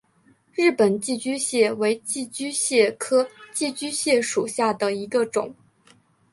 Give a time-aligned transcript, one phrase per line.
[0.53, 5.53] 日本寄居蟹为寄居蟹科寄居蟹属下的一个种。